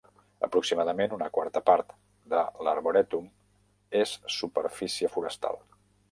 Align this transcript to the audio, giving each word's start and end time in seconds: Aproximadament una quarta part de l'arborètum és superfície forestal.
Aproximadament 0.45 1.11
una 1.17 1.25
quarta 1.33 1.61
part 1.67 1.91
de 2.33 2.39
l'arborètum 2.67 3.27
és 3.99 4.13
superfície 4.37 5.11
forestal. 5.17 5.61